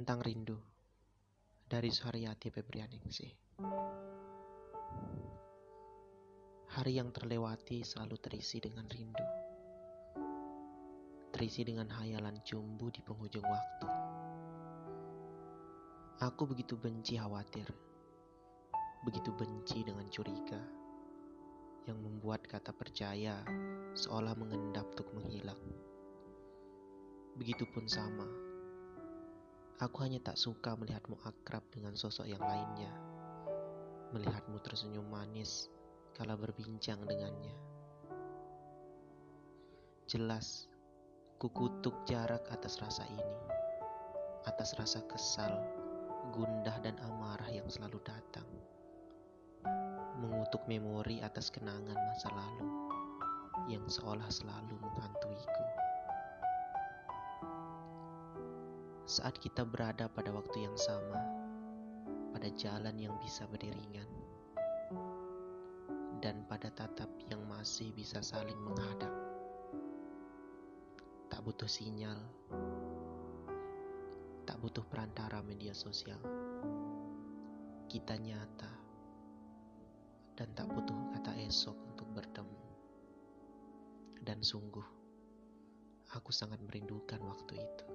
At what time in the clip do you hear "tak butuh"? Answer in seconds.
71.26-71.66, 74.46-74.86, 80.54-81.18